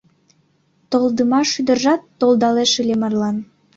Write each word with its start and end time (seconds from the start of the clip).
Толдымаш 0.91 1.49
ӱдыржат 1.59 2.01
толдалеш 2.19 2.71
ыле 2.81 2.95
марлан. 3.01 3.37